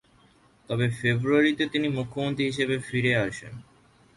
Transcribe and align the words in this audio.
তবে 0.69 0.85
ফেব্রুয়ারিতে 0.99 1.63
তিনি 1.73 1.87
মুখ্যমন্ত্রী 1.89 2.43
হিসেবে 2.45 2.75
ফিরে 2.79 3.13
আসেন। 3.25 3.53